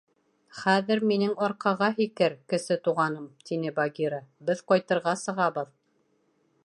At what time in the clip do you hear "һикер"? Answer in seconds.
1.99-2.37